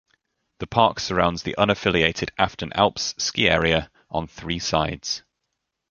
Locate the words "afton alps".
2.39-3.13